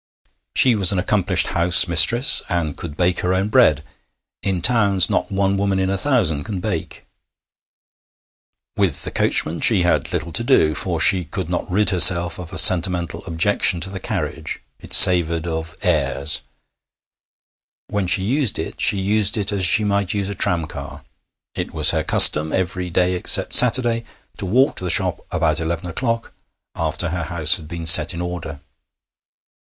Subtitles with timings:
[0.55, 3.83] She was an accomplished house mistress, and could bake her own bread:
[4.41, 7.05] in towns not one woman in a thousand can bake.
[8.75, 12.51] With the coachman she had little to do, for she could not rid herself of
[12.51, 16.41] a sentimental objection to the carriage it savoured of 'airs';
[17.85, 21.03] when she used it she used it as she might use a tramcar.
[21.53, 24.05] It was her custom, every day except Saturday,
[24.37, 26.33] to walk to the shop about eleven o'clock,
[26.73, 28.61] after her house had been set in order.